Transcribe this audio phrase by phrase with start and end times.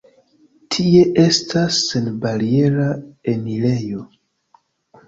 [0.75, 2.89] Tie estas senbariera
[3.35, 4.07] enirejo.